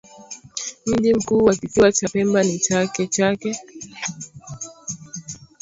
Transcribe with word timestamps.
Mji 0.85 1.13
mkuu 1.13 1.37
wa 1.43 1.55
kisiwa 1.55 1.91
cha 1.91 2.07
Pemba 2.09 2.43
ni 2.43 2.59
Chake 2.59 3.07
Chake 3.07 3.55